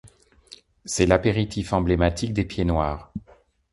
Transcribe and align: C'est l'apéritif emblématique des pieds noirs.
C'est 0.83 1.05
l'apéritif 1.05 1.73
emblématique 1.73 2.33
des 2.33 2.43
pieds 2.45 2.65
noirs. 2.65 3.13